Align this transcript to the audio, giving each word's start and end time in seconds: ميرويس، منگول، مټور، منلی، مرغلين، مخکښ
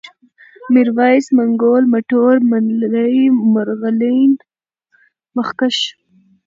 ميرويس، 0.73 1.25
منگول، 1.37 1.83
مټور، 1.93 2.35
منلی، 2.51 3.17
مرغلين، 3.53 4.31
مخکښ 5.35 5.77